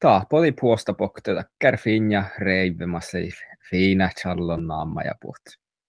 Ta 0.00 0.22
podi 0.30 0.52
puosta 0.60 0.94
pokteta 0.94 1.44
kärfinja 1.58 2.24
reivimassa 2.38 3.18
fiina 3.70 4.10
challon 4.20 4.66
naamma 4.66 5.02
ja 5.02 5.12
puhut. 5.20 5.40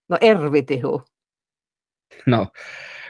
No 0.09 0.17
ervitihu. 0.21 1.03
No, 2.25 2.47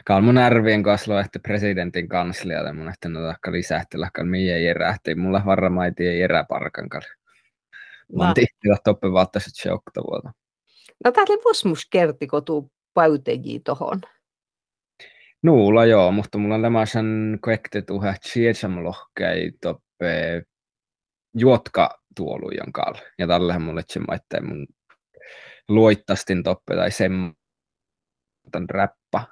kalmun 0.05 0.37
ärvien 0.37 0.83
kaslo 0.83 1.19
että 1.19 1.39
presidentin 1.39 2.09
kanslialle 2.09 2.73
mun 2.73 2.89
että 2.89 3.09
no 3.09 3.19
takka 3.27 3.51
lisähtellä 3.51 4.09
kal 4.13 4.25
miä 4.25 4.57
erähti 4.57 5.15
mulla 5.15 5.41
varramaiti 5.45 6.07
ei 6.07 6.21
eräparkan 6.21 6.90
kal. 6.90 7.02
Mä 8.18 8.28
No. 8.28 8.33
tihtillä 8.33 8.78
toppe 8.83 9.12
vaattasut 9.12 9.54
se 9.56 9.72
oktavuota. 9.72 10.31
No 11.06 11.12
tää 11.12 11.24
oli 11.29 11.42
vosmus 11.46 11.88
kerti, 11.92 12.28
kun 12.28 12.46
tuu 12.46 12.72
päyteji 12.94 13.60
tohon. 13.60 14.02
Nuulla 15.44 15.86
joo, 15.86 16.12
mutta 16.12 16.38
mulla 16.38 16.55
on 16.55 16.62
lämäsen 16.62 17.38
koekte 17.41 17.81
tuhe 17.81 18.16
tsietsam 18.22 18.84
lohkei 18.84 19.52
toppe 19.62 20.44
juotka 21.38 21.99
tuolujan 22.16 22.71
kal. 22.71 22.94
Ja 23.20 23.27
tällähän 23.27 23.62
mulle 23.62 23.81
maitteen 24.08 24.48
mun 24.48 24.67
luittastin 25.70 26.44
toppe 26.44 26.76
tai 26.76 26.91
sen 26.91 27.34
tämän 28.52 28.70
räppa 28.70 29.27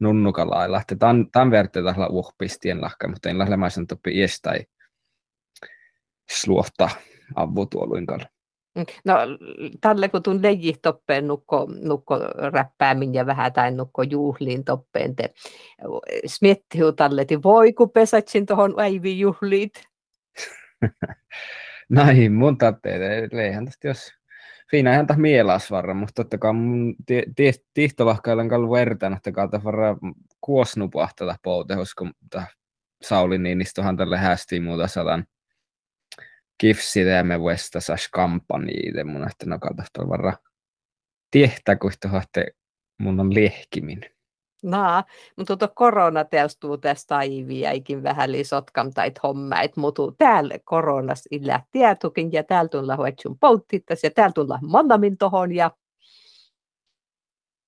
nunnukalailla. 0.00 0.80
Että 0.80 0.96
tämän, 0.96 1.30
tämän 1.30 1.50
verran 1.50 1.70
tällä 1.70 2.06
uhpistien 2.10 2.80
lahka, 2.80 3.08
mutta 3.08 3.28
en 3.28 3.38
lämäsen 3.38 3.86
toppe 3.86 4.10
ies 4.10 4.40
tai 4.40 4.58
sluohta 6.30 6.88
avutuoluin 7.34 8.06
kal. 8.06 8.20
Mm. 8.74 8.84
No 9.04 9.14
tälle 9.80 10.08
kun 10.08 10.22
tuun 10.22 10.42
leji 10.42 10.74
toppeen 10.82 11.26
nukko, 11.26 11.66
nukko 11.82 12.18
räppäämin 12.52 13.14
ja 13.14 13.26
vähän 13.26 13.52
tai 13.52 13.70
nukko 13.70 14.02
juhliin 14.02 14.64
toppeen 14.64 15.16
te. 15.16 15.34
Smiettihu 16.26 16.92
tälle, 16.92 17.20
että 17.20 17.42
voi 17.42 17.72
kun 17.72 17.90
pesatsin 17.90 18.46
tuohon 18.46 18.80
äivi 18.80 19.18
juhliit. 19.18 19.72
Näin, 21.88 22.32
mun 22.32 22.58
tatteet, 22.58 23.32
eihän 23.32 23.64
tästä 23.64 23.88
jos 23.88 24.18
Fiina 24.70 24.92
ihan 24.92 25.06
tähän 25.06 25.20
mielas 25.20 25.70
varra, 25.70 25.94
mutta 25.94 26.12
totta 26.14 26.38
kai 26.38 26.52
mun 26.52 26.96
tihtovahkailen 27.74 28.48
kallu 28.48 28.72
vertaan, 28.72 29.16
että 29.16 29.32
kautta 29.32 29.64
varra 29.64 29.96
kuosnupahtada 30.40 31.36
poutehus, 31.42 31.94
kun 31.94 32.14
Sauli 33.02 33.38
Niinistohan 33.38 33.96
tälle 33.96 34.18
hästiin 34.18 34.62
muuta 34.62 34.88
sadan 34.88 35.26
kifsidemme 36.58 37.44
vestasas 37.44 38.08
kampanjiide 38.12 39.04
mun, 39.04 39.28
että 39.30 39.46
no 39.46 39.58
kautta 39.58 40.08
varra 40.08 40.32
tiehtä, 41.30 41.76
kun 41.76 41.92
että 42.22 42.44
mun 42.98 43.20
on 43.20 43.34
lehkimin. 43.34 44.00
Naa, 44.62 45.04
mutta 45.36 45.56
tuota 45.56 45.74
korona 45.74 46.24
teostuu 46.24 46.78
tästä 46.78 47.16
aiviä, 47.16 47.70
ikin 47.70 48.02
vähän 48.02 48.32
lisotkam 48.32 48.92
tai 48.94 49.12
hommait, 49.22 49.76
mutta 49.76 50.02
täällä 50.18 50.54
koronas 50.64 51.28
illä 51.30 51.60
tietukin 51.70 52.32
ja 52.32 52.44
täällä 52.44 52.68
tulla 52.68 52.96
huetsun 52.96 53.38
poutittas 53.38 54.04
ja 54.04 54.10
täällä 54.10 54.32
tulla 54.32 54.58
monamin 54.62 55.18
tohon 55.18 55.54
ja 55.54 55.70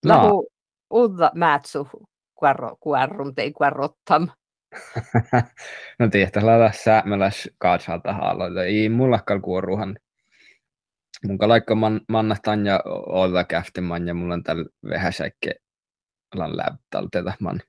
No, 0.06 0.14
lahu 0.14 0.48
ulla 0.91 1.30
määtsu 1.34 1.88
kuarro, 2.34 2.77
kuarrum 2.80 3.34
tei 3.34 3.52
kuarrottam. 3.52 4.28
no 5.98 6.08
tiehtä 6.08 6.46
laita 6.46 6.78
säämäläs 6.78 7.50
kaatsalta 7.58 8.12
haaloita. 8.12 8.64
Ei 8.64 8.88
mullakaan 8.88 9.42
kuoruhan. 9.42 9.96
Mun 11.27 11.38
laikka 11.41 11.74
man, 11.74 12.00
manna 12.08 12.36
tanja 12.42 12.80
olla 13.06 13.44
käftemän 13.44 14.06
ja 14.06 14.14
mulla 14.14 14.34
on 14.34 14.42
täällä 14.42 14.64
vähäsäikke 14.91 15.55
lan 16.34 16.56
läptalteta 16.56 17.33
man 17.41 17.61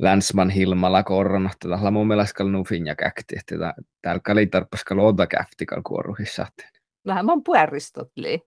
länsman 0.00 0.50
hilmalla 0.50 1.02
korona. 1.02 1.50
Tätä 1.60 1.90
mun 1.90 2.06
mielestä 2.06 2.34
kal 2.34 2.48
nufin 2.48 2.86
ja 2.86 2.94
käkti. 2.94 3.36
Että 3.38 3.74
täällä 4.02 4.20
kali 4.24 4.46
tarppas 4.46 4.84
kal 4.84 4.98
oda 4.98 5.26
käfti 5.26 5.66
kal 5.66 5.82
kuoruhissa. 5.86 6.46
Vähän 7.06 7.26
mon 7.26 7.44
pueristotli. 7.44 8.42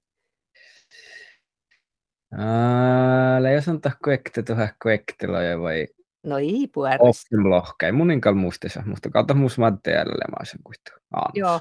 Ää, 2.31 3.51
jos 3.51 3.67
on 3.67 3.81
tahko 3.81 4.11
ekte 4.11 4.43
tuohon 4.43 4.69
koekteloja 4.83 5.59
vai 5.59 5.87
No 6.23 6.37
ei 6.37 6.67
puerist. 6.73 7.01
Offen 7.01 7.49
lohkai. 7.49 7.91
Munin 7.91 8.21
kal 8.21 8.33
muistissa, 8.33 8.83
mutta 8.85 9.09
kautta 9.09 9.33
muus 9.33 9.57
maddeelle 9.57 10.25
mä 10.39 10.45
sen 10.45 10.59
kuitu. 10.63 10.91
Joo. 11.33 11.59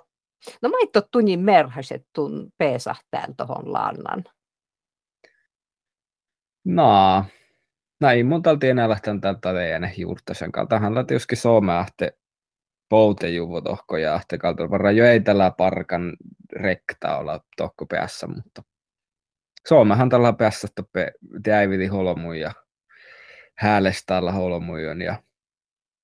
No 0.62 0.68
mä 0.68 0.76
itto 0.82 1.02
tunnin 1.12 1.40
merhaset 1.40 2.06
tun 2.12 2.52
peesahtään 2.58 3.36
tohon 3.36 3.72
lannan. 3.72 4.24
No, 6.68 7.24
näin 8.00 8.26
mun 8.26 8.42
talti 8.42 8.68
enää 8.68 8.88
lähtän 8.88 9.20
tältä 9.20 9.52
teidän 9.52 9.90
juurtasen 9.96 10.52
kalta. 10.52 10.78
Hän 10.78 10.94
lähti 10.94 11.14
joskin 11.14 11.38
Suomea 11.38 11.78
ahte 11.78 12.18
poutejuvo 12.88 13.60
tohko 13.60 13.96
ja 13.96 14.14
ahte 14.14 14.38
kalta 14.38 14.70
varra 14.70 14.90
jo 14.90 15.04
ei 15.04 15.20
tällä 15.20 15.50
parkan 15.50 16.16
rekta 16.52 17.18
olla 17.18 17.40
tohko 17.56 17.86
päässä, 17.86 18.26
mutta 18.26 18.62
Suomehan 19.68 20.08
tällä 20.08 20.32
päässä 20.32 20.68
toppe 20.74 21.12
täiviti 21.42 21.86
holmuun 21.86 22.38
ja 22.38 22.52
häälestä 23.58 24.16
alla 24.16 24.32
holmuun 24.32 25.02
ja 25.02 25.22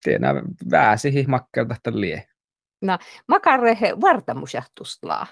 tiedä 0.05 0.29
vääsi 0.71 1.13
hihmakkelta 1.13 1.75
että 1.75 1.91
lie. 1.95 2.29
Makarehe 3.29 4.01
vartamusjahtustlaa. 4.01 5.27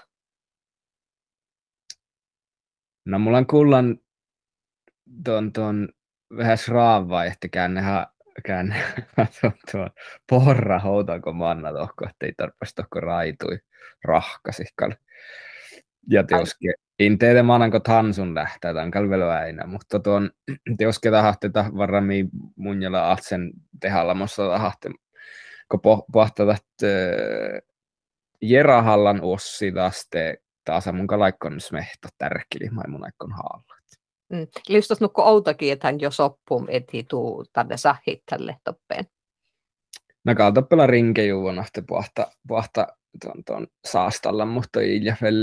No 3.05 3.19
mulla 3.19 3.37
on 3.37 3.47
kullan 3.47 3.97
tuon, 5.25 5.53
tuon 5.53 5.89
vähän 6.37 6.57
että 7.27 7.47
käännehän 7.47 8.07
käänne 8.45 8.75
tuon, 9.41 9.53
tuon 9.71 9.89
porra 10.29 10.79
houtako 10.79 11.33
manna 11.33 11.73
tohko, 11.73 12.05
että 12.09 12.25
ei 12.25 12.33
tarpeeksi 12.37 12.75
tohko 12.75 12.99
raitui 12.99 13.59
rahkasikkal. 14.03 14.91
Ja 16.09 16.23
teoske, 16.23 16.73
in 16.99 17.17
teille 17.17 17.43
mananko 17.43 17.79
tansun 17.79 18.35
lähtää 18.35 18.73
tämän 18.73 18.91
kalveluäinä, 18.91 19.67
mutta 19.67 19.99
tuon 19.99 20.31
teoske 20.77 21.11
tahatte 21.11 21.49
varrami 21.53 22.29
munjalla 22.55 23.11
atsen 23.11 23.51
tehalamossa 23.79 24.47
tahatte, 24.47 24.89
kun 25.71 25.79
pohtatat 26.13 26.65
Jerahallan 28.41 29.19
ossi 29.21 29.71
taas 29.71 30.07
te 30.09 30.41
taas 30.65 30.85
mun 30.93 31.07
laikkon 31.19 31.61
smehto 31.61 32.07
tärkili, 32.17 32.69
mai 32.69 32.87
mun 32.87 33.05
aikon 33.05 33.31
haalla. 33.31 33.80
Mm. 34.31 34.47
Listos 34.67 35.01
nukko 35.01 35.23
outakin, 35.23 35.73
että 35.73 35.87
hän 35.87 35.99
jo 35.99 36.11
soppum 36.11 36.65
eti 36.69 37.03
tuu 37.03 37.45
tänne 37.53 37.77
sahit 37.77 38.23
tälle 38.29 38.57
toppeen. 38.63 39.05
No 40.25 40.35
kaltappela 40.35 40.87
rinkejuun 40.87 41.59
ahte 41.59 41.83
puhta, 41.87 42.27
puhta 42.47 42.87
tuon, 43.21 43.43
tuon 43.47 43.67
saastalla, 43.85 44.45
mutta 44.45 44.81
ei 44.81 45.05
ja 45.05 45.15
vel 45.21 45.35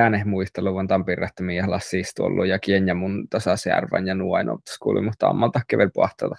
ääne 0.00 0.22
muistelu 0.24 0.74
vaan 0.74 0.88
tampirrähtä 0.88 1.42
miehellä 1.42 1.78
siis 1.78 2.12
tuollu 2.14 2.44
ja 2.44 2.58
kienjä 2.58 2.94
mun 2.94 3.28
tasasjärvän 3.30 4.06
ja 4.06 4.14
nuain 4.14 4.48
kuuli, 4.82 5.02
mutta 5.02 5.28
ammalta 5.28 5.60
kevel 5.68 5.90
puhtata. 5.94 6.36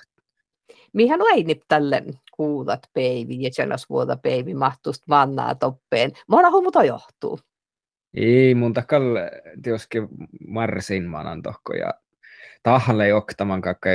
Mihän 0.93 1.19
ainip 1.21 1.61
tälle 1.67 2.03
kuulat 2.35 2.79
peivi 2.93 3.41
ja 3.41 3.49
senas 3.53 3.89
vuoda 3.89 4.17
peivi 4.17 4.53
mahtust 4.53 5.03
vannaa 5.09 5.55
toppeen. 5.55 6.11
Mona 6.27 6.51
humuta 6.51 6.83
johtuu. 6.83 7.39
Ei, 8.13 8.55
mun 8.55 8.73
takal 8.73 9.03
tioski 9.63 9.97
marsin 10.47 11.03
manan 11.03 11.41
tohko 11.41 11.73
ja 11.73 11.93
tahalle 12.63 13.13
oktaman 13.13 13.61
kakka 13.61 13.89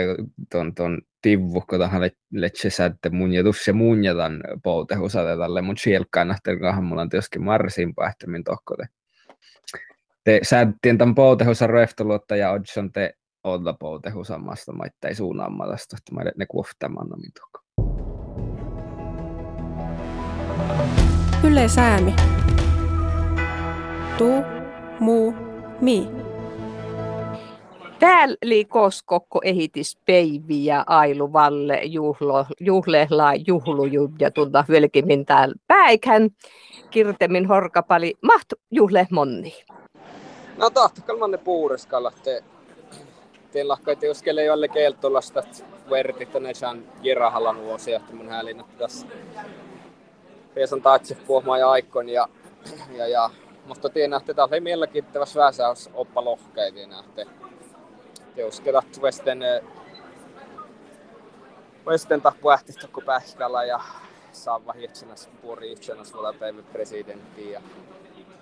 ton, 0.51 0.75
ton 0.75 1.03
tivvukko 1.23 1.79
tahalle 1.79 2.11
letsesä, 2.33 2.85
että 2.85 3.11
mun 3.11 3.33
ja 3.33 3.43
tusse 3.45 3.73
mun 3.73 4.05
ja 4.05 4.15
tämän 4.15 4.41
poutehusate 4.63 5.37
tälle 5.37 5.63
mun 5.63 5.79
sielkkaan 5.79 6.29
nähtelkahan 6.29 6.85
mulla 6.85 7.03
on 7.03 7.09
tioski 7.09 7.39
marsin 7.39 7.95
pähtämin 7.95 8.45
tohko 8.45 8.77
te. 10.25 10.41
Säättien 10.43 10.99
tämän 10.99 11.15
poutehusan 11.15 11.71
roeftoluotta 11.71 12.37
ja 12.37 12.51
odson 12.51 12.93
te 12.93 13.15
olla 13.45 13.73
poutehusamasta, 13.73 14.73
mä 14.73 14.85
ei 15.09 15.15
suunnaamaan 15.15 15.71
tästä, 15.71 15.97
että 15.97 16.15
mä 16.15 16.31
ne 16.37 16.47
kuoftamaan 16.47 17.09
nomin 17.09 17.33
tohko. 17.33 17.61
Yle 21.45 21.69
Säämi. 21.69 22.15
Tu, 24.19 24.31
mu, 25.01 25.33
mi. 25.81 26.09
Täällä 27.99 28.37
oli 28.45 28.65
koskokko 28.65 29.41
ehitis 29.45 29.99
peivi 30.07 30.65
ja 30.65 30.85
ailu 30.87 31.33
valle 31.33 31.81
juhlo, 31.83 32.47
juhlehla 32.61 33.35
juhluju 33.47 34.11
ja 34.21 34.31
tunta 34.31 34.65
velkimin 34.69 35.27
täällä 35.27 35.55
päikhän. 35.67 36.31
Kirtemin 36.91 37.47
horkapali 37.49 38.15
maht 38.23 38.53
juhle 38.71 39.07
monni. 39.11 39.65
No 40.57 40.71
tahtokalman 40.71 41.31
ne 41.31 41.39
puureskalla, 41.39 42.13
te 42.23 42.45
teillä 43.53 43.73
lahkaita 43.73 44.07
jos 44.07 44.23
kelle 44.23 44.45
jolle 44.45 44.69
keltolasta 44.69 45.43
vertit 45.91 46.33
tänne 46.33 46.55
saan 46.55 46.85
Jirahallan 47.03 47.63
vuosia, 47.63 47.97
että 47.97 48.15
mun 48.15 48.29
hälinä 48.29 48.65
tässä. 48.79 49.07
Piesan 50.55 50.83
taatsi 50.83 51.15
puhumaan 51.15 51.61
ja 51.61 51.71
aikon 51.71 52.09
ja, 52.09 52.29
ja, 52.97 53.09
ja 53.09 53.31
mutta 53.67 53.89
tiedän, 53.89 54.21
että 54.21 54.35
tämä 54.35 54.49
oli 54.51 54.61
mielenkiintoista 54.61 55.41
väsäys 55.41 55.91
oppa 55.95 56.25
lohkeita 56.25 56.87
nähte. 56.87 57.27
Jos 58.37 58.61
kedat 58.61 59.01
Westen 59.03 59.39
Westen 61.87 62.23
tappu 62.23 62.51
ähtistä 62.51 62.89
kun 62.93 63.03
pähkällä 63.03 63.65
ja 63.65 63.81
saa 64.33 64.67
vahjetsenas 64.67 65.29
puori 65.43 65.73
yhtenäs 65.73 66.13
päivä 66.39 66.63
presidentti 66.73 67.51
ja 67.51 67.61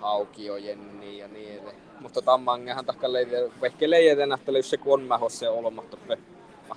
Aukio 0.01 0.57
Jenni 0.57 1.17
ja 1.17 1.27
niin 1.27 1.53
edelleen. 1.53 1.77
Mutta 1.99 2.21
tammangehan 2.21 2.85
takka 2.85 3.13
leiden, 3.13 3.51
vaikka 3.61 3.89
leiden 3.89 4.29
nähtäle, 4.29 4.59
jos 4.59 4.69
se 4.69 4.77
kun 4.77 4.93
on 4.93 5.07
mähosse 5.07 5.49
olomattoppe 5.49 6.17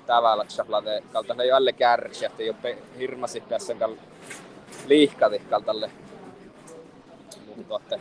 tävällä 0.07 0.45
tsaplate 0.45 1.03
kalta 1.13 1.43
ei 1.43 1.53
alle 1.53 1.73
kärsi, 1.73 2.25
että 2.25 2.43
ei 2.43 2.51
ole 2.51 2.79
hirmasi 2.99 3.43
kal 3.79 3.97
liihkati 4.87 5.39
kaltalle. 5.39 5.91
Mutta 7.57 7.77
että 7.95 7.99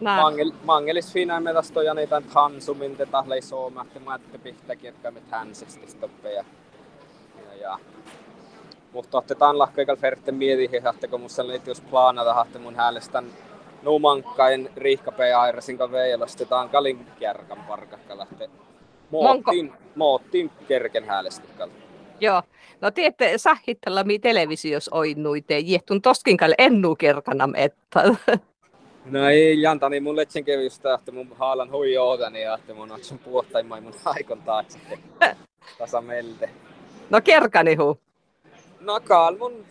Mangel, 0.00 0.52
mangelis 0.64 1.12
fina 1.12 1.40
med 1.40 1.56
att 1.56 1.64
stoja 1.64 1.94
niitä 1.94 2.22
hansumin 2.34 2.96
te 2.96 3.06
tahlei 3.06 3.42
sooma, 3.42 3.82
että 3.82 4.00
mä 4.00 4.14
ette 4.14 4.38
pihtä 4.38 4.76
kirkkaa 4.76 5.10
mit 5.10 5.30
hänsesti 5.30 5.86
stoppeja. 5.86 6.44
Ja, 7.36 7.56
ja. 7.60 7.78
Mutta 8.92 9.18
otetaan 9.18 9.58
lahkoikal 9.58 9.96
ferte 9.96 10.32
mieti, 10.32 10.70
että 10.94 11.08
kun 11.08 11.20
musta 11.20 11.46
liittyy 11.46 11.70
jos 11.70 11.80
plaanata, 11.80 12.42
että 12.46 12.58
mun 12.58 12.76
häälestän 12.76 13.24
numankkain 13.82 14.70
riihkapea 14.76 15.40
airasin 15.40 15.78
veilastetaan 15.78 16.68
kalin 16.68 17.06
kärkan 17.20 17.64
parkakka 17.68 18.18
lähtee 18.18 18.50
moottiin, 19.10 19.72
moottiin 19.94 20.50
kerken 20.68 21.04
häälestikkalle. 21.04 21.83
Joo. 22.24 22.42
No 22.80 22.90
tiedätte, 22.90 23.38
sahittella 23.38 24.04
mi 24.04 24.18
televisios 24.18 24.90
oinnuite, 24.92 25.58
jehtun 25.58 26.02
toskinkalle 26.02 26.54
ennu 26.58 26.96
kerkanam 26.96 27.52
että. 27.56 28.02
No 29.04 29.28
ei 29.28 29.62
janta, 29.62 29.88
niin 29.88 30.02
mun 30.02 30.16
letsen 30.16 30.44
kevystä, 30.44 30.94
että 30.94 31.12
mun 31.12 31.36
haalan 31.38 31.70
hui 31.70 31.96
ootani 31.96 32.42
ja 32.42 32.54
että 32.54 32.74
mun 32.74 32.92
otsun 32.92 33.18
puottaimai 33.18 33.80
mun 33.80 33.94
aikon 34.04 34.42
taakse. 34.42 34.78
Tasa 35.78 36.00
melte. 36.00 36.50
No 37.10 37.20
kerkani 37.20 37.74
huu. 37.74 37.98
No 38.80 39.00
kaal 39.00 39.36
mun 39.36 39.64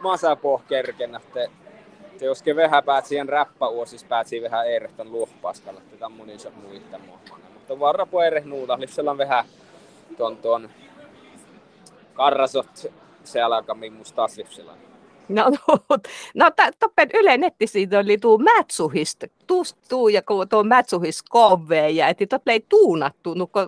masapoh 0.00 0.62
kerken, 0.68 1.14
että 1.14 2.24
jos 2.24 2.42
ke 2.42 2.56
vähän 2.56 2.84
päät 2.84 3.06
siihen 3.06 3.28
räppäuosis 3.28 4.04
päät 4.04 4.26
siihen 4.26 4.50
vähän 4.50 4.66
eirehton 4.66 5.12
luhpaskalla, 5.12 5.80
että 5.80 5.96
tämä 5.96 6.16
mun 6.16 6.30
iso 6.30 6.50
muista 6.50 6.98
muohmana. 6.98 7.44
Mutta 7.54 7.80
varra 7.80 8.06
po 8.06 8.18
nuuta, 8.44 8.78
on 9.10 9.18
vähän 9.18 9.44
tuon 10.16 10.36
tuon 10.36 10.70
karrasot 12.16 12.90
se 13.24 13.42
alkaa 13.42 13.74
minusta 13.74 14.16
taas 14.16 14.38
No, 15.28 15.44
no, 15.50 15.98
no 16.34 16.50
toppen 16.78 17.10
Yle 17.14 17.36
nettisivuilla 17.36 17.98
oli 17.98 18.18
tuo 18.18 18.38
mätsuhist, 18.38 19.24
tuu 19.88 20.08
ja 20.08 20.22
tuo 20.50 20.64
mätsuhist 20.64 21.22
kove 21.28 21.90
ja 21.90 22.08
että 22.08 22.26
tot 22.26 22.42
lei 22.46 22.60
tuunattu, 22.68 23.34
nukko 23.34 23.66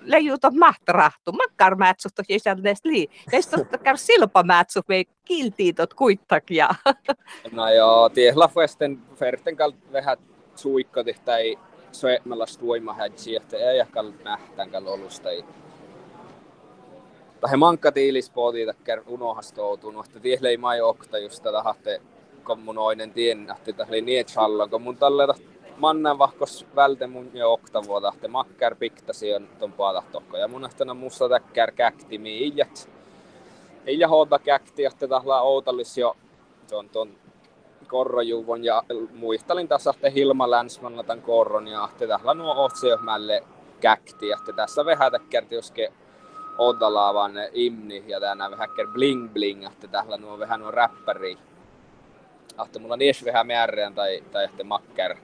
leijuta 0.00 0.50
mahtrahtu, 0.50 1.32
makkar 1.32 1.76
mätsuhto 1.76 2.22
jäsälles 2.28 2.78
lii. 2.84 3.08
Teistä 3.30 3.56
kär 3.82 3.96
silpa 3.96 4.42
mätsuh 4.42 4.84
vei 4.88 5.04
kiltiitot 5.24 5.94
kuittakia. 5.94 6.68
No 7.52 7.72
joo, 7.72 8.08
tiehla 8.08 8.48
festen 8.48 8.98
ferten 9.16 9.56
kalt 9.56 9.76
vähän 9.92 10.16
suikkati 10.56 11.16
tai 11.24 11.58
soemmelas 11.92 12.60
voimahädsi, 12.60 13.36
että 13.36 13.56
ei 13.56 13.78
ehkä 13.78 14.04
nähtään 14.24 14.70
kal 14.70 14.86
olusta 14.86 15.28
tai 17.40 17.56
mankka 17.56 17.92
tiilispoti 17.92 18.66
takkar 18.66 19.02
unohastoutunut, 19.06 20.06
että 20.06 20.20
tiedä 20.20 20.48
ei 20.48 20.56
mai 20.56 20.80
okta 20.80 21.18
just 21.18 21.42
tätä 21.42 21.62
hahte 21.62 22.02
kommunoinen 22.44 23.12
tien, 23.12 23.54
että 23.66 23.86
oli 23.88 24.00
niin 24.00 24.26
challon, 24.26 24.70
kun 24.70 24.82
mun 24.82 24.96
tällä 24.96 25.34
mannan 25.76 26.18
vahkos 26.18 26.66
välte 26.76 27.06
mun 27.06 27.30
jo 27.34 27.52
okta 27.52 27.82
vuotta, 27.86 28.12
että 28.14 28.28
makkar 28.28 28.74
piktasi 28.74 29.34
on 29.34 29.48
ton 29.58 29.72
paatahtohko. 29.72 30.36
Ja 30.36 30.48
mun 30.48 30.64
ehtona 30.64 30.94
musta 30.94 31.28
täkkär 31.28 31.72
käkti 31.72 32.18
mi 32.18 32.38
iijät. 32.38 32.90
Iija 33.88 34.08
hoota 34.08 34.38
käkti, 34.38 34.84
että 34.84 35.08
tahla 35.08 35.40
outallis 35.40 35.98
jo 35.98 36.16
ton, 36.70 36.88
ton 36.88 37.14
korrojuvon 37.86 38.64
ja 38.64 38.82
muistelin 39.14 39.68
tässä, 39.68 39.90
että 39.90 40.10
Hilma 40.10 40.50
Länsmanna 40.50 41.02
tämän 41.02 41.22
korron 41.22 41.68
ja 41.68 41.88
että 41.92 42.06
tällä 42.06 42.34
nuo 42.34 42.68
mälle 43.02 43.44
käkti, 43.80 44.30
että 44.30 44.52
tässä 44.52 44.84
vähän 44.84 45.12
täkkärti 45.12 45.54
joske 45.54 45.92
Odalaavan 46.60 47.32
imni 47.52 48.04
ja 48.06 48.20
tänään 48.20 48.50
vähän 48.50 48.68
bling 48.92 49.32
bling, 49.32 49.66
että 49.66 49.88
täällä 49.88 50.16
nuo 50.16 50.38
vähän 50.38 50.60
nuo 50.60 50.70
räppäri. 50.70 51.38
Ahte 52.56 52.78
mulla 52.78 52.96
nies 52.96 53.24
vähän 53.24 53.46
määrään 53.46 53.94
tai, 53.94 54.24
tai 54.32 54.44
että 54.44 54.64
makker. 54.64 55.16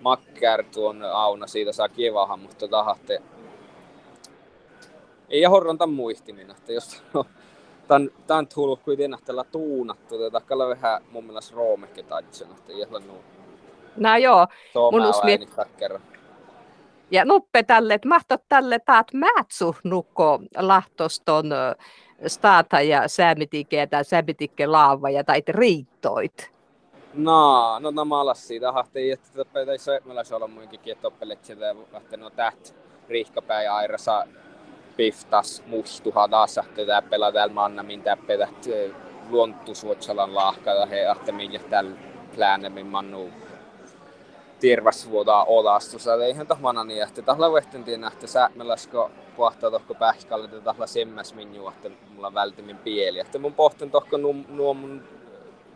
Makker 0.00 0.64
tuon 0.74 1.02
auna 1.02 1.46
siitä 1.46 1.72
saa 1.72 1.88
kivahan, 1.88 2.40
mutta 2.40 2.68
tahte 2.68 3.22
ei 5.30 5.44
horronta 5.44 5.86
muistimin, 5.86 6.50
että 6.50 6.72
jos 6.72 7.02
tän, 7.88 8.10
tän 8.26 8.46
tullut 8.46 8.80
kuitenkin 8.82 9.18
tällä 9.24 9.44
tuunattu, 9.44 10.16
kalla 10.46 10.68
vähän 10.68 11.02
mun 11.10 11.24
mielestä 11.24 11.56
roomekin 11.56 12.04
taitsen, 12.04 12.48
että 12.50 12.72
ei 12.72 12.86
ole 12.90 13.00
nuu. 13.06 13.24
No 13.96 14.16
joo, 14.16 14.46
mun 14.92 15.06
usmi, 15.06 15.38
ja 17.10 17.24
nuppe 17.24 17.62
tälle, 17.62 17.94
että 17.94 18.08
mahtot 18.08 18.42
tälle 18.48 18.78
taat 18.78 19.06
määtsu 19.14 19.76
nukko 19.84 20.38
lahtoston 20.56 21.50
staata 22.26 22.80
ja 22.80 23.08
säämitike 23.08 23.86
tai 23.86 24.04
säämitikke 24.04 24.66
laava 24.66 25.10
ja 25.10 25.24
tai 25.24 25.42
riittoit. 25.48 26.50
No, 27.14 27.78
no 27.78 27.90
nämä 27.90 28.20
alas 28.20 28.48
siitä 28.48 28.72
hahti, 28.72 29.10
että 29.10 29.28
toppele 29.34 29.78
se 29.78 30.00
meillä 30.04 30.24
se 30.24 30.34
olla 30.34 30.48
muinkin 30.48 30.80
kietoppelet 30.80 31.44
sitä 31.44 31.74
että 31.96 32.16
no 32.16 32.30
täht 32.30 32.74
riihkapää 33.08 33.62
ja 33.62 33.76
airasa 33.76 34.26
piftas 34.96 35.62
muistuha 35.66 36.28
taas 36.28 36.58
että 36.58 36.86
tää 36.86 37.02
pelaa 37.02 37.32
täällä 37.32 37.54
manna 37.54 37.82
min 37.82 38.02
täppelät 38.02 38.66
luontusuotsalan 39.30 40.34
lahkalla 40.34 40.86
he 40.86 41.06
ahte 41.06 41.32
minkä 41.32 41.58
täällä 41.58 41.90
pläänemmin 42.34 42.86
mannu 42.86 43.30
tirvasvuoda 44.60 45.44
olastussa. 45.44 46.24
Eihän 46.24 46.46
tahmana 46.46 46.84
niin, 46.84 47.02
että 47.02 47.22
tahla 47.22 47.52
vehtentiin 47.52 48.00
nähtä 48.00 48.26
säämelasko 48.26 49.10
pohtaa 49.36 49.70
tohko 49.70 49.94
pähkälle, 49.94 50.44
että 50.44 50.60
tahla 50.60 50.86
semmäs 50.86 51.34
minju, 51.34 51.68
että 51.68 51.90
mulla 52.14 52.34
vältimin 52.34 52.76
pieli. 52.76 53.18
Että 53.18 53.38
mun 53.38 53.54
pohtin 53.54 53.90
tohko 53.90 54.16
nuo 54.48 54.74
mun 54.74 55.04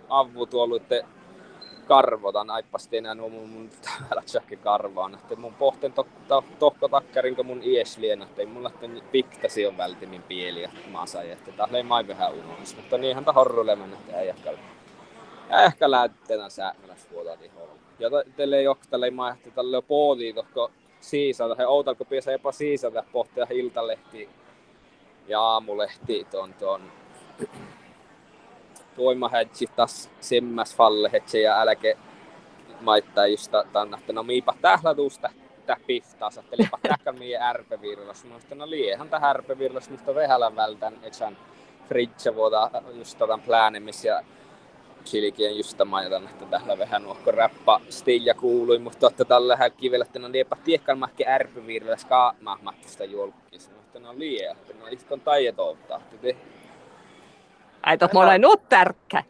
avu 0.09 0.47
tuolla, 0.47 0.77
että 0.77 1.01
karvotan 1.87 2.51
aippasti 2.51 2.97
enää 2.97 3.15
nuo 3.15 3.29
mun, 3.29 3.49
mun 3.49 3.71
täällä 3.83 4.23
karvaan. 4.63 5.15
Että 5.15 5.37
mun 5.37 5.55
pohtin 5.55 5.93
to, 5.93 6.07
to, 6.29 6.45
tohko 6.59 6.89
takkarinko 6.89 7.43
mun 7.43 7.61
lien, 7.99 8.23
että 8.23 8.43
ei 8.43 8.47
mulla 8.47 8.69
että 8.69 8.87
piktasi 9.13 9.67
on 9.67 9.79
vältimin 9.79 10.23
pieli 10.23 10.67
maasai, 10.91 11.31
että 11.31 11.53
tahla 11.53 11.77
ei 11.77 11.83
mai 11.83 12.09
vähän 12.09 12.35
unohdus. 12.35 12.77
Mutta 12.77 12.99
niinhän 12.99 13.25
ta 13.25 13.33
horrulemen, 13.33 13.93
että 13.93 14.21
ei 14.21 14.29
ehkä, 14.29 14.53
ehkä 15.65 15.91
lähteenä 15.91 16.49
säämeläsvuodaa 16.49 17.37
tiholla 17.37 17.84
ja 17.99 18.11
tälle 18.37 18.63
joktale 18.63 19.11
maihti 19.11 19.51
tälle 19.51 19.83
poodi 19.83 20.33
tohko 20.33 20.71
siisata, 21.01 21.55
he 21.55 21.67
outalko 21.67 22.05
piesä 22.05 22.33
jopa 22.33 22.53
siisata 22.53 23.05
pohtia 23.13 23.47
iltalehti 23.51 24.29
ja 25.29 25.41
aamulehti 25.41 26.27
tuon 26.31 26.55
tuon 26.55 26.81
tuimahätsi 28.97 29.67
taas 29.77 30.11
semmäs 30.21 30.77
falle 30.77 31.13
hetsi 31.13 31.43
ja 31.43 31.61
älke 31.61 31.99
maittaa 32.81 33.27
just 33.27 33.53
tänne, 33.73 33.99
no 34.13 34.23
miipa 34.23 34.55
tählatusta 34.61 35.31
tää 35.67 35.77
piftaa, 35.87 36.31
sattelipa 36.31 36.79
tähkän 36.83 37.19
mii 37.19 37.37
ärpevirlas. 37.37 38.25
Mä 38.25 38.35
no 38.55 38.71
liehän 38.71 39.09
tää 39.09 39.21
ärpevirlas, 39.31 39.91
mutta 39.91 40.15
vähälän 40.15 40.57
vältän, 40.57 40.95
etsän 41.03 41.39
fridge 41.89 42.35
vuota 42.35 42.71
just 42.93 43.19
tämän 43.19 43.41
pläänemis 43.41 44.05
ja 44.05 44.23
Chilikien 45.05 45.57
just 45.57 45.79
mainitan, 45.85 46.29
että 46.29 46.47
tällä 46.47 46.79
vähän 46.79 47.03
nuokko 47.03 47.31
räppa 47.31 47.81
stilla 47.91 48.35
kuului, 48.35 48.79
mutta 48.79 48.99
totta 48.99 49.25
tällä 49.25 49.71
kivellä, 49.71 50.05
että 50.05 50.19
no 50.19 50.33
liepa 50.33 50.57
tiekkaan 50.65 50.99
mahke 50.99 51.25
ärpyvirvellä 51.29 51.97
ska 51.97 52.35
mahmattista 52.41 53.05
julkis. 53.05 53.71
Mutta 53.71 53.99
no 53.99 54.15
lie, 54.19 54.51
että 54.51 54.75
no 54.81 54.87
iskon 54.87 55.21
taidotouta. 55.21 56.01
Ai 57.83 57.99
tot 57.99 58.13
mulla 58.13 58.39
nuut 58.39 58.69
tärkkä. 58.69 59.25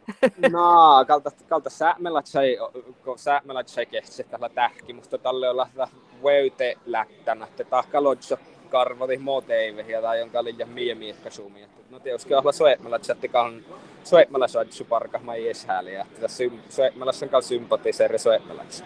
No, 0.53 1.05
kalta, 1.07 1.31
kalta 1.49 1.71
säämelatsai, 1.71 2.59
kun 3.05 3.19
säämelatsai 3.19 3.87
kehtsi 3.87 4.25
tällä 4.25 4.49
tähki, 4.49 4.93
mutta 4.93 5.19
tälle 5.19 5.49
on 5.49 5.57
lähteä 5.57 5.89
vöyte 6.23 6.79
lähtänä, 6.87 7.45
että 7.45 7.65
tahkalodso 7.65 8.39
karvati 8.69 9.17
moteivehiä 9.17 10.03
tai 10.03 10.19
jonka 10.19 10.45
liian 10.45 10.69
mie 10.69 10.95
miekka 10.95 11.31
sumi. 11.31 11.67
No 11.91 12.01
tietysti 12.01 12.35
olla 12.35 12.53
soetmelatsatti 12.53 13.29
kan 13.29 13.65
soetmalla 14.05 14.49
soitsu 14.49 14.85
parka 14.85 15.19
mä 15.19 15.35
ei 15.35 15.47
edes 15.47 15.67
hääliä. 15.67 16.07
Tässä 16.21 16.45
soetmalassa 16.69 17.27
on 17.27 17.31
kanssa 17.31 17.49
sympatiseri 17.49 18.19
soetmalaksi. 18.19 18.85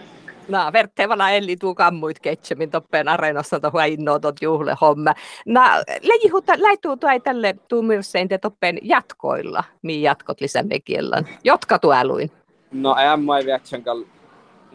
No, 0.48 0.58
vertevana 0.72 1.30
elli 1.30 1.56
tuu 1.56 1.74
kammuit 1.74 2.18
ketsemin 2.20 2.70
toppeen 2.70 3.08
areenassa 3.08 3.60
tuohon 3.60 3.86
innoa 3.86 4.18
tot 4.18 4.36
juhle 4.42 4.76
homma. 4.80 5.14
No, 5.46 5.60
lejihuta 6.02 6.52
läituu 6.56 6.96
tuo 6.96 7.10
tälle 7.24 7.54
tuumirsein 7.68 8.28
te 8.28 8.38
toppeen 8.38 8.78
jatkoilla, 8.82 9.64
mihin 9.82 10.02
jatkot 10.02 10.40
lisämekiellän. 10.40 11.28
Jotka 11.44 11.78
tueluin. 11.78 12.30
No, 12.72 12.96
en 12.96 13.20
mä 13.20 13.34
vietsän 13.46 13.84
kal 13.84 14.04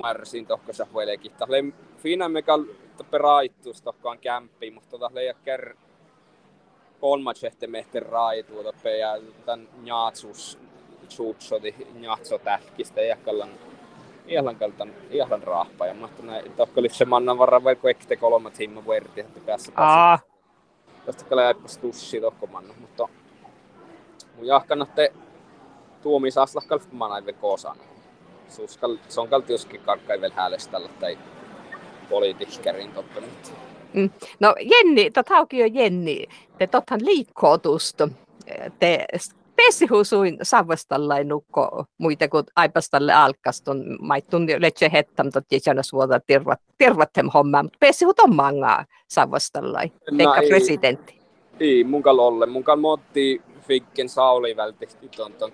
marsin 0.03 0.45
tohkossa 0.45 0.87
huelekin. 0.93 1.31
Fina 1.97 2.29
me 2.29 2.41
kal 2.41 2.63
toppe 3.03 3.17
raittuus 3.17 3.81
tohkoan 3.81 4.19
kämppiin, 4.19 4.73
mutta 4.73 4.89
tota 4.89 5.09
leijä 5.13 5.33
ker 5.45 5.75
kolmatsehte 7.01 7.67
mehten 7.67 8.01
raituu 8.01 8.63
toppe 8.63 8.97
ja 8.97 9.17
tämän 9.45 9.67
njatsus 9.81 10.59
tsuutsoti 11.07 11.75
njatso 11.93 12.37
tähkistä 12.37 13.01
ja 13.01 13.15
kallan 13.15 13.49
ihan 14.27 14.55
kaltan 14.55 14.93
ihan 15.09 15.43
rahpa 15.43 15.85
ja 15.85 15.93
mahtu 15.93 16.21
näin 16.21 16.51
tokko 16.51 16.79
oli 16.79 16.89
se 16.89 17.05
mannan 17.05 17.37
varra 17.37 17.63
vai 17.63 17.75
kuekte 17.75 18.15
kolme 18.15 18.51
timma 18.51 18.87
verti 18.87 19.21
että 19.21 19.39
päässä 19.45 19.71
Aa, 19.75 20.19
tästä 21.05 21.25
kyllä 21.25 21.43
jäipäs 21.43 21.77
tussi 21.77 22.21
tokko 22.21 22.47
manna 22.47 22.73
mutta 22.81 23.07
mun 24.35 24.45
jahkannatte 24.45 25.13
tuomisaslakkal 26.01 26.79
manaive 26.91 27.33
koosan 27.33 27.77
Suskal, 28.49 28.97
se 29.09 29.21
on 29.21 29.29
kaltiuskin 29.29 29.81
karkkai 29.81 30.21
vielä 30.21 30.35
tai 30.99 31.17
poliitikkärin 32.09 32.91
toppe 32.91 33.21
nyt. 33.21 33.53
no 34.39 34.55
Jenni, 34.59 35.11
tota 35.11 35.37
onkin 35.37 35.59
jo 35.59 35.65
Jenni, 35.65 36.25
te 36.57 36.67
tothan 36.67 37.05
liikkootusta. 37.05 38.09
Te 38.79 39.05
pesihusuin 39.55 40.37
savvastallain 40.43 41.27
nukko 41.27 41.85
muita 41.97 42.27
kuin 42.27 42.43
aipastalle 42.55 43.13
alkaston 43.13 43.83
maittun 44.01 44.47
letse 44.57 44.89
hettam 44.93 45.29
tot 45.31 45.45
jäsänas 45.51 45.93
vuoda 45.93 46.19
tervat, 46.19 46.59
tervattem 46.77 47.29
hommaa, 47.33 47.63
mutta 47.63 47.77
pesihut 47.79 48.19
on 48.19 48.35
mangaa 48.35 48.85
savvastallain, 49.07 49.91
teikka 50.17 50.41
ei. 50.41 50.49
presidentti. 50.49 51.19
Ei, 51.59 51.83
mun 51.83 52.03
olle. 52.05 52.45
Mun 52.45 52.63
motti 52.79 53.41
Fikken 53.67 54.09
Sauli 54.09 54.55
vältti 54.55 54.87
ton, 55.15 55.33
ton 55.33 55.51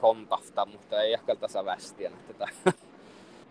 kontafta, 0.00 0.66
mutta 0.66 1.02
ei 1.02 1.12
ehkä 1.12 1.36
tasa 1.36 1.64
västiä. 1.64 2.10
Tätä. 2.26 2.48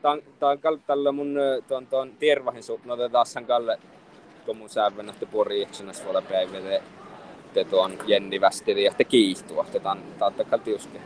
Tää 0.02 0.12
on, 0.12 0.80
tällä 0.88 1.12
mun 1.12 1.38
ö, 1.38 1.62
ton, 1.68 1.88
ton 1.88 2.12
tiervahin 2.20 2.64
suht, 2.64 2.86
no 2.86 2.98
tätä 2.98 3.10
taas 3.10 3.36
kalle, 3.48 3.80
kun 4.46 4.58
mun 4.58 4.70
säävän, 4.70 5.10
että 5.10 5.26
pori 5.26 5.62
eksynnäs 5.62 6.06
vuoda 6.06 6.22
päivä, 6.22 6.58
te 7.54 7.64
tuon 7.64 7.94
Jenni 8.06 8.42
västili 8.42 8.84
ja 8.84 8.94
te 8.98 9.04
kiihtua. 9.04 9.66
On, 9.84 10.00
tää 10.20 10.28
on 10.28 10.34
tällä 10.34 10.64
tiuski. 10.64 10.98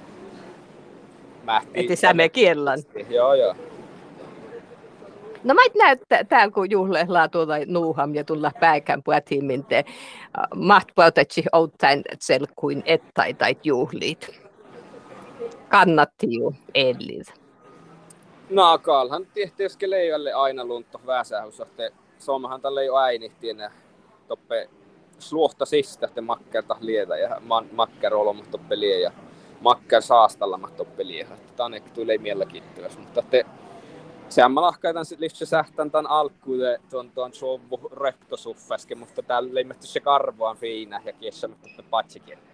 Mähti. 1.44 1.72
Että 1.74 1.96
sä 1.96 2.14
me 2.14 2.30
kiellan. 2.30 2.80
Joo, 3.10 3.34
joo. 3.34 3.56
No 5.44 5.54
mä 5.54 5.62
näet 5.78 6.02
täällä 6.30 6.52
kun 6.54 6.72
juhlehdaa 6.72 7.30
tuolla 7.30 7.56
nuuham 7.68 8.16
ja 8.16 8.24
tulla 8.24 8.52
päikän 8.60 9.04
puhutimin 9.04 9.66
te 9.66 9.86
mahtpautatsi 10.56 11.44
outain 11.54 12.02
selkuin 12.20 12.84
ettai 12.86 13.34
tai 13.34 13.56
juhliit. 13.64 14.40
Kannatti 15.70 16.28
ju 16.30 16.56
ellit. 16.74 17.43
No, 18.54 18.80
kaalhan 18.82 19.28
tehtiin 19.34 19.70
leijalle 19.86 20.34
aina 20.34 20.66
lunto 20.66 21.02
väsähus, 21.06 21.60
että 21.60 21.90
Suomahan 22.20 22.62
tällä 22.62 22.82
ei 22.82 22.90
ole 22.90 23.04
äinihtiin 23.04 23.70
toppe 24.28 24.70
sluohta 25.20 25.66
sistä, 25.66 26.06
että 26.06 26.22
makkerta 26.22 26.78
lietä 26.80 27.18
ja 27.18 27.42
man, 27.42 27.70
makker 27.72 28.16
olo 28.16 28.36
toppe 28.52 28.80
lie 28.80 29.00
ja 29.00 29.12
makker 29.62 30.02
saastalla 30.02 30.58
ma 30.58 30.70
toppe 30.70 31.08
lie. 31.08 31.28
Tämä 31.56 31.66
on 31.66 31.74
ehkä 31.74 31.90
tuli 31.90 32.18
mielenkiintoista, 32.18 33.00
mutta 33.00 33.22
te 33.22 33.46
Sehän 34.30 34.52
mä 34.52 34.62
lahkaitan 34.62 35.06
sit 35.06 35.20
lihtsä 35.20 35.46
sähtän 35.46 35.92
tän 35.92 36.08
alkuun 36.08 36.60
tuon 36.90 37.12
tuon 37.12 37.32
rektosuffäske, 38.02 38.96
mutta 38.96 39.22
täällä 39.22 39.54
leimätty 39.54 39.88
se 39.88 40.00
karvoan 40.00 40.58
fiina 40.58 41.02
ja 41.06 41.14
kiessä 41.14 41.48
mutta 41.48 41.84
patsikirja. 41.90 42.53